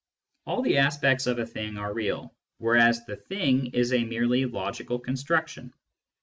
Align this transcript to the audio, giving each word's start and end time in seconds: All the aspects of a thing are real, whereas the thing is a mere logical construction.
All 0.47 0.63
the 0.63 0.79
aspects 0.79 1.27
of 1.27 1.37
a 1.37 1.45
thing 1.45 1.77
are 1.77 1.93
real, 1.93 2.33
whereas 2.57 3.05
the 3.05 3.17
thing 3.17 3.67
is 3.75 3.93
a 3.93 4.03
mere 4.03 4.25
logical 4.25 4.97
construction. 4.97 5.75